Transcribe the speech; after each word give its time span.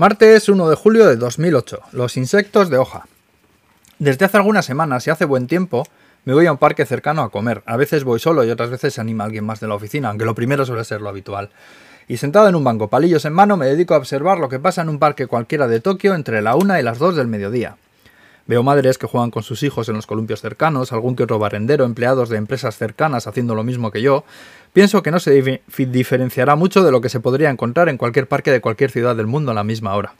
Martes 0.00 0.48
1 0.48 0.70
de 0.70 0.76
julio 0.76 1.06
de 1.06 1.16
2008. 1.16 1.78
Los 1.92 2.16
insectos 2.16 2.70
de 2.70 2.78
hoja. 2.78 3.06
Desde 3.98 4.24
hace 4.24 4.38
algunas 4.38 4.64
semanas, 4.64 5.06
y 5.06 5.10
hace 5.10 5.26
buen 5.26 5.46
tiempo, 5.46 5.86
me 6.24 6.32
voy 6.32 6.46
a 6.46 6.52
un 6.52 6.56
parque 6.56 6.86
cercano 6.86 7.20
a 7.20 7.28
comer. 7.28 7.62
A 7.66 7.76
veces 7.76 8.04
voy 8.04 8.18
solo 8.18 8.42
y 8.42 8.48
otras 8.48 8.70
veces 8.70 8.94
se 8.94 9.02
anima 9.02 9.24
alguien 9.24 9.44
más 9.44 9.60
de 9.60 9.68
la 9.68 9.74
oficina, 9.74 10.08
aunque 10.08 10.24
lo 10.24 10.34
primero 10.34 10.64
suele 10.64 10.84
ser 10.84 11.02
lo 11.02 11.10
habitual. 11.10 11.50
Y 12.08 12.16
sentado 12.16 12.48
en 12.48 12.54
un 12.54 12.64
banco, 12.64 12.88
palillos 12.88 13.26
en 13.26 13.34
mano, 13.34 13.58
me 13.58 13.66
dedico 13.66 13.92
a 13.92 13.98
observar 13.98 14.38
lo 14.38 14.48
que 14.48 14.58
pasa 14.58 14.80
en 14.80 14.88
un 14.88 14.98
parque 14.98 15.26
cualquiera 15.26 15.68
de 15.68 15.80
Tokio 15.80 16.14
entre 16.14 16.40
la 16.40 16.56
una 16.56 16.80
y 16.80 16.82
las 16.82 16.98
2 16.98 17.16
del 17.16 17.26
mediodía. 17.26 17.76
Veo 18.46 18.62
madres 18.62 18.96
que 18.96 19.06
juegan 19.06 19.30
con 19.30 19.42
sus 19.42 19.62
hijos 19.62 19.90
en 19.90 19.96
los 19.96 20.06
columpios 20.06 20.40
cercanos, 20.40 20.92
algún 20.92 21.14
que 21.14 21.24
otro 21.24 21.38
barrendero, 21.38 21.84
empleados 21.84 22.30
de 22.30 22.38
empresas 22.38 22.76
cercanas 22.78 23.26
haciendo 23.26 23.54
lo 23.54 23.64
mismo 23.64 23.90
que 23.90 24.00
yo. 24.00 24.24
Pienso 24.72 25.02
que 25.02 25.10
no 25.10 25.18
se 25.18 25.62
diferenciará 25.76 26.54
mucho 26.54 26.84
de 26.84 26.92
lo 26.92 27.00
que 27.00 27.08
se 27.08 27.18
podría 27.18 27.50
encontrar 27.50 27.88
en 27.88 27.96
cualquier 27.96 28.28
parque 28.28 28.52
de 28.52 28.60
cualquier 28.60 28.90
ciudad 28.90 29.16
del 29.16 29.26
mundo 29.26 29.50
a 29.50 29.54
la 29.54 29.64
misma 29.64 29.94
hora. 29.94 30.14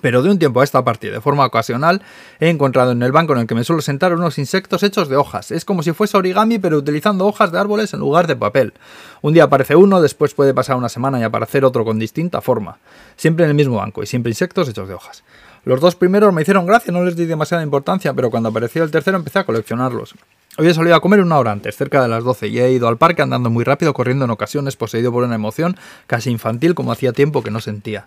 Pero 0.00 0.22
de 0.22 0.30
un 0.30 0.38
tiempo 0.38 0.60
a 0.60 0.64
esta 0.64 0.84
parte, 0.84 1.10
de 1.10 1.20
forma 1.20 1.46
ocasional, 1.46 2.02
he 2.38 2.50
encontrado 2.50 2.92
en 2.92 3.02
el 3.02 3.10
banco 3.10 3.32
en 3.32 3.40
el 3.40 3.46
que 3.46 3.54
me 3.54 3.64
suelo 3.64 3.80
sentar 3.80 4.14
unos 4.14 4.38
insectos 4.38 4.82
hechos 4.82 5.08
de 5.08 5.16
hojas. 5.16 5.50
Es 5.50 5.64
como 5.64 5.82
si 5.82 5.92
fuese 5.92 6.16
origami, 6.16 6.58
pero 6.58 6.76
utilizando 6.76 7.26
hojas 7.26 7.50
de 7.50 7.58
árboles 7.58 7.94
en 7.94 8.00
lugar 8.00 8.26
de 8.26 8.36
papel. 8.36 8.74
Un 9.22 9.32
día 9.32 9.44
aparece 9.44 9.76
uno, 9.76 10.02
después 10.02 10.34
puede 10.34 10.52
pasar 10.52 10.76
una 10.76 10.88
semana 10.88 11.18
y 11.18 11.22
aparecer 11.22 11.64
otro 11.64 11.84
con 11.84 11.98
distinta 11.98 12.42
forma. 12.42 12.78
Siempre 13.16 13.44
en 13.44 13.50
el 13.50 13.56
mismo 13.56 13.76
banco 13.76 14.02
y 14.02 14.06
siempre 14.06 14.30
insectos 14.30 14.68
hechos 14.68 14.88
de 14.88 14.94
hojas. 14.94 15.24
Los 15.64 15.80
dos 15.80 15.96
primeros 15.96 16.34
me 16.34 16.42
hicieron 16.42 16.66
gracia, 16.66 16.92
no 16.92 17.02
les 17.02 17.16
di 17.16 17.24
demasiada 17.24 17.62
importancia, 17.62 18.12
pero 18.12 18.30
cuando 18.30 18.50
apareció 18.50 18.84
el 18.84 18.90
tercero 18.90 19.16
empecé 19.16 19.38
a 19.38 19.44
coleccionarlos. 19.44 20.14
Hoy 20.56 20.68
he 20.68 20.74
salido 20.74 20.94
a 20.94 21.00
comer 21.00 21.20
una 21.20 21.36
hora 21.36 21.50
antes, 21.50 21.76
cerca 21.76 22.00
de 22.00 22.06
las 22.06 22.22
12, 22.22 22.46
y 22.46 22.60
he 22.60 22.70
ido 22.70 22.86
al 22.86 22.96
parque 22.96 23.22
andando 23.22 23.50
muy 23.50 23.64
rápido, 23.64 23.92
corriendo 23.92 24.24
en 24.24 24.30
ocasiones, 24.30 24.76
poseído 24.76 25.10
por 25.10 25.24
una 25.24 25.34
emoción 25.34 25.76
casi 26.06 26.30
infantil 26.30 26.76
como 26.76 26.92
hacía 26.92 27.12
tiempo 27.12 27.42
que 27.42 27.50
no 27.50 27.58
sentía. 27.58 28.06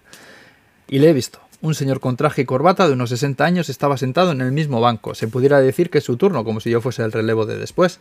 Y 0.88 1.00
le 1.00 1.10
he 1.10 1.14
visto. 1.14 1.42
Un 1.60 1.76
señor 1.76 2.00
con 2.00 2.16
traje 2.16 2.44
y 2.44 2.46
corbata 2.46 2.88
de 2.88 2.94
unos 2.94 3.10
60 3.10 3.44
años 3.44 3.67
estaba 3.67 3.98
sentado 3.98 4.31
en 4.31 4.39
el 4.39 4.54
mismo 4.54 4.80
banco. 4.80 5.14
Se 5.14 5.28
pudiera 5.28 5.59
decir 5.59 5.89
que 5.89 5.98
es 5.98 6.06
su 6.06 6.16
turno, 6.16 6.45
como 6.45 6.62
si 6.62 6.70
yo 6.70 6.80
fuese 6.80 7.04
el 7.04 7.12
relevo 7.12 7.45
de 7.45 7.58
después. 7.58 8.00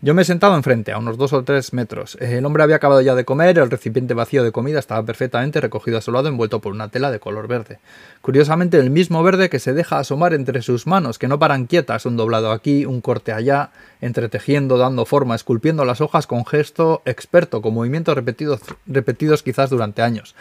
Yo 0.00 0.12
me 0.12 0.22
he 0.22 0.24
sentado 0.24 0.54
enfrente, 0.54 0.92
a 0.92 0.98
unos 0.98 1.16
dos 1.16 1.32
o 1.32 1.44
tres 1.44 1.72
metros. 1.72 2.18
El 2.20 2.44
hombre 2.44 2.62
había 2.62 2.76
acabado 2.76 3.00
ya 3.00 3.14
de 3.14 3.24
comer, 3.24 3.58
el 3.58 3.70
recipiente 3.70 4.12
vacío 4.12 4.44
de 4.44 4.52
comida 4.52 4.78
estaba 4.78 5.02
perfectamente 5.04 5.60
recogido 5.60 5.96
a 5.96 6.02
su 6.02 6.12
lado 6.12 6.28
envuelto 6.28 6.60
por 6.60 6.74
una 6.74 6.88
tela 6.90 7.10
de 7.10 7.20
color 7.20 7.48
verde. 7.48 7.78
Curiosamente, 8.20 8.78
el 8.78 8.90
mismo 8.90 9.22
verde 9.22 9.48
que 9.48 9.58
se 9.58 9.72
deja 9.72 9.98
asomar 9.98 10.34
entre 10.34 10.60
sus 10.60 10.86
manos, 10.86 11.18
que 11.18 11.28
no 11.28 11.38
paran 11.38 11.66
quietas, 11.66 12.04
un 12.04 12.16
doblado 12.16 12.52
aquí, 12.52 12.84
un 12.84 13.00
corte 13.00 13.32
allá, 13.32 13.70
entretejiendo, 14.02 14.76
dando 14.76 15.06
forma, 15.06 15.36
esculpiendo 15.36 15.86
las 15.86 16.02
hojas 16.02 16.26
con 16.26 16.44
gesto 16.44 17.00
experto, 17.06 17.62
con 17.62 17.72
movimientos 17.72 18.14
repetidos, 18.14 18.60
repetidos 18.86 19.42
quizás 19.42 19.70
durante 19.70 20.02
años. 20.02 20.34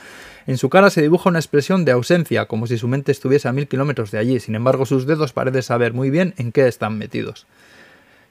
En 0.45 0.57
su 0.57 0.69
cara 0.69 0.89
se 0.89 1.01
dibuja 1.01 1.29
una 1.29 1.39
expresión 1.39 1.85
de 1.85 1.93
ausencia, 1.93 2.47
como 2.47 2.67
si 2.67 2.77
su 2.77 2.89
mente 2.89 3.13
estuviese 3.13 3.47
a 3.47 3.53
mil 3.53 3.69
kilómetros 3.69 4.11
de 4.11 4.17
allí, 4.17 4.41
sin 4.41 4.55
embargo 4.55 4.85
sus 4.85 5.05
dedos 5.05 5.31
parecen 5.31 5.63
saber 5.63 5.93
muy 5.93 6.09
bien 6.09 6.33
en 6.37 6.51
qué 6.51 6.67
están 6.67 6.97
metidos. 6.97 7.47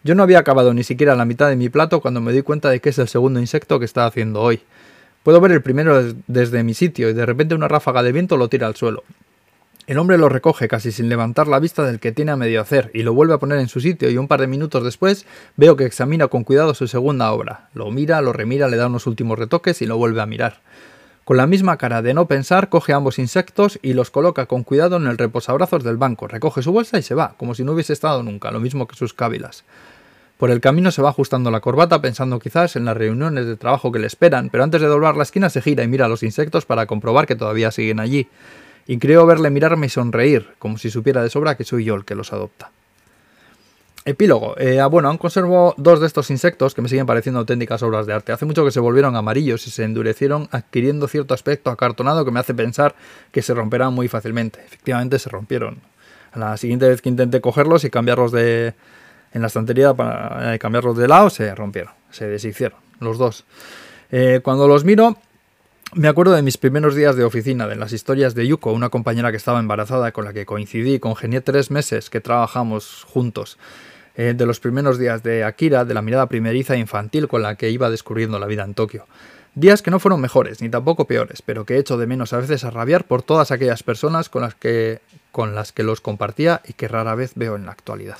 Yo 0.04 0.16
no 0.16 0.24
había 0.24 0.40
acabado 0.40 0.74
ni 0.74 0.82
siquiera 0.82 1.14
la 1.14 1.24
mitad 1.24 1.48
de 1.48 1.54
mi 1.54 1.68
plato 1.68 2.00
cuando 2.00 2.20
me 2.20 2.32
di 2.32 2.42
cuenta 2.42 2.70
de 2.70 2.80
que 2.80 2.88
es 2.88 2.98
el 2.98 3.06
segundo 3.06 3.38
insecto 3.38 3.78
que 3.78 3.84
está 3.84 4.04
haciendo 4.04 4.40
hoy. 4.40 4.60
Puedo 5.22 5.40
ver 5.40 5.52
el 5.52 5.62
primero 5.62 6.02
desde 6.26 6.64
mi 6.64 6.74
sitio 6.74 7.08
y 7.08 7.12
de 7.12 7.24
repente 7.24 7.54
una 7.54 7.68
ráfaga 7.68 8.02
de 8.02 8.10
viento 8.10 8.36
lo 8.36 8.48
tira 8.48 8.66
al 8.66 8.74
suelo. 8.74 9.04
El 9.86 9.98
hombre 9.98 10.18
lo 10.18 10.28
recoge 10.28 10.66
casi 10.66 10.90
sin 10.90 11.08
levantar 11.08 11.46
la 11.46 11.60
vista 11.60 11.84
del 11.84 12.00
que 12.00 12.10
tiene 12.10 12.32
a 12.32 12.36
medio 12.36 12.60
hacer 12.60 12.90
y 12.94 13.04
lo 13.04 13.14
vuelve 13.14 13.34
a 13.34 13.38
poner 13.38 13.60
en 13.60 13.68
su 13.68 13.80
sitio 13.80 14.10
y 14.10 14.18
un 14.18 14.26
par 14.26 14.40
de 14.40 14.48
minutos 14.48 14.82
después 14.82 15.24
veo 15.56 15.76
que 15.76 15.84
examina 15.84 16.26
con 16.26 16.42
cuidado 16.42 16.74
su 16.74 16.88
segunda 16.88 17.30
obra. 17.30 17.68
Lo 17.72 17.88
mira, 17.92 18.20
lo 18.22 18.32
remira, 18.32 18.66
le 18.66 18.78
da 18.78 18.88
unos 18.88 19.06
últimos 19.06 19.38
retoques 19.38 19.82
y 19.82 19.86
lo 19.86 19.98
vuelve 19.98 20.20
a 20.20 20.26
mirar. 20.26 20.62
Con 21.24 21.36
la 21.36 21.46
misma 21.46 21.76
cara 21.76 22.02
de 22.02 22.14
no 22.14 22.26
pensar, 22.26 22.68
coge 22.68 22.92
ambos 22.92 23.20
insectos 23.20 23.78
y 23.82 23.92
los 23.92 24.10
coloca 24.10 24.46
con 24.46 24.64
cuidado 24.64 24.96
en 24.96 25.06
el 25.06 25.18
reposabrazos 25.18 25.84
del 25.84 25.96
banco, 25.96 26.26
recoge 26.26 26.62
su 26.62 26.72
bolsa 26.72 26.98
y 26.98 27.02
se 27.02 27.14
va, 27.14 27.34
como 27.36 27.54
si 27.54 27.62
no 27.62 27.72
hubiese 27.72 27.92
estado 27.92 28.24
nunca, 28.24 28.50
lo 28.50 28.58
mismo 28.58 28.88
que 28.88 28.96
sus 28.96 29.14
cávilas. 29.14 29.64
Por 30.42 30.50
el 30.50 30.60
camino 30.60 30.90
se 30.90 31.00
va 31.02 31.10
ajustando 31.10 31.52
la 31.52 31.60
corbata 31.60 32.02
pensando 32.02 32.40
quizás 32.40 32.74
en 32.74 32.84
las 32.84 32.96
reuniones 32.96 33.46
de 33.46 33.56
trabajo 33.56 33.92
que 33.92 34.00
le 34.00 34.08
esperan, 34.08 34.50
pero 34.50 34.64
antes 34.64 34.80
de 34.80 34.88
doblar 34.88 35.16
la 35.16 35.22
esquina 35.22 35.48
se 35.50 35.62
gira 35.62 35.84
y 35.84 35.86
mira 35.86 36.06
a 36.06 36.08
los 36.08 36.24
insectos 36.24 36.66
para 36.66 36.86
comprobar 36.86 37.28
que 37.28 37.36
todavía 37.36 37.70
siguen 37.70 38.00
allí. 38.00 38.26
Y 38.88 38.98
creo 38.98 39.24
verle 39.24 39.50
mirarme 39.50 39.86
y 39.86 39.88
sonreír, 39.88 40.48
como 40.58 40.78
si 40.78 40.90
supiera 40.90 41.22
de 41.22 41.30
sobra 41.30 41.56
que 41.56 41.62
soy 41.62 41.84
yo 41.84 41.94
el 41.94 42.04
que 42.04 42.16
los 42.16 42.32
adopta. 42.32 42.72
Epílogo. 44.04 44.58
Eh, 44.58 44.80
ah, 44.80 44.88
bueno, 44.88 45.10
aún 45.10 45.18
conservo 45.18 45.74
dos 45.76 46.00
de 46.00 46.08
estos 46.08 46.28
insectos 46.28 46.74
que 46.74 46.82
me 46.82 46.88
siguen 46.88 47.06
pareciendo 47.06 47.38
auténticas 47.38 47.80
obras 47.84 48.06
de 48.06 48.12
arte. 48.12 48.32
Hace 48.32 48.44
mucho 48.44 48.64
que 48.64 48.72
se 48.72 48.80
volvieron 48.80 49.14
amarillos 49.14 49.68
y 49.68 49.70
se 49.70 49.84
endurecieron 49.84 50.48
adquiriendo 50.50 51.06
cierto 51.06 51.34
aspecto 51.34 51.70
acartonado 51.70 52.24
que 52.24 52.32
me 52.32 52.40
hace 52.40 52.52
pensar 52.52 52.96
que 53.30 53.42
se 53.42 53.54
romperán 53.54 53.94
muy 53.94 54.08
fácilmente. 54.08 54.58
Efectivamente 54.66 55.20
se 55.20 55.30
rompieron. 55.30 55.78
A 56.32 56.40
la 56.40 56.56
siguiente 56.56 56.88
vez 56.88 57.00
que 57.00 57.10
intenté 57.10 57.40
cogerlos 57.40 57.84
y 57.84 57.90
cambiarlos 57.90 58.32
de, 58.32 58.74
en 59.32 59.40
la 59.40 59.48
estantería 59.48 59.94
para 59.94 60.54
eh, 60.54 60.58
cambiarlos 60.58 60.96
de 60.96 61.08
lado, 61.08 61.30
se 61.30 61.54
rompieron, 61.54 61.92
se 62.10 62.26
deshicieron, 62.26 62.78
los 63.00 63.18
dos. 63.18 63.44
Eh, 64.10 64.40
cuando 64.42 64.68
los 64.68 64.84
miro, 64.84 65.16
me 65.94 66.08
acuerdo 66.08 66.32
de 66.32 66.42
mis 66.42 66.58
primeros 66.58 66.94
días 66.94 67.16
de 67.16 67.24
oficina, 67.24 67.66
de 67.66 67.76
las 67.76 67.92
historias 67.92 68.34
de 68.34 68.46
Yuko, 68.46 68.72
una 68.72 68.88
compañera 68.88 69.30
que 69.30 69.36
estaba 69.36 69.60
embarazada 69.60 70.12
con 70.12 70.24
la 70.24 70.32
que 70.32 70.46
coincidí, 70.46 70.98
congenié 70.98 71.40
tres 71.40 71.70
meses 71.70 72.10
que 72.10 72.20
trabajamos 72.20 73.04
juntos. 73.08 73.58
Eh, 74.14 74.34
de 74.36 74.44
los 74.44 74.60
primeros 74.60 74.98
días 74.98 75.22
de 75.22 75.42
Akira, 75.42 75.86
de 75.86 75.94
la 75.94 76.02
mirada 76.02 76.26
primeriza 76.26 76.76
infantil 76.76 77.28
con 77.28 77.42
la 77.42 77.56
que 77.56 77.70
iba 77.70 77.88
descubriendo 77.88 78.38
la 78.38 78.46
vida 78.46 78.62
en 78.62 78.74
Tokio. 78.74 79.06
Días 79.54 79.82
que 79.82 79.90
no 79.90 80.00
fueron 80.00 80.20
mejores, 80.20 80.60
ni 80.60 80.68
tampoco 80.68 81.06
peores, 81.06 81.42
pero 81.42 81.64
que 81.64 81.74
he 81.74 81.78
hecho 81.78 81.96
de 81.96 82.06
menos 82.06 82.32
a 82.32 82.38
veces 82.38 82.64
a 82.64 82.70
rabiar 82.70 83.04
por 83.04 83.22
todas 83.22 83.50
aquellas 83.50 83.82
personas 83.82 84.28
con 84.28 84.42
las 84.42 84.54
que, 84.54 85.00
con 85.30 85.54
las 85.54 85.72
que 85.72 85.82
los 85.82 86.00
compartía 86.00 86.60
y 86.66 86.74
que 86.74 86.88
rara 86.88 87.14
vez 87.14 87.32
veo 87.34 87.56
en 87.56 87.66
la 87.66 87.72
actualidad. 87.72 88.18